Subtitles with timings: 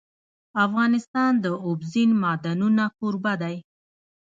[0.65, 3.55] افغانستان د اوبزین معدنونه کوربه دی.